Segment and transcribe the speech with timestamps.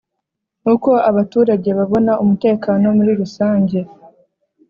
[0.73, 3.79] Uko abaturage babona umutekano muri rusange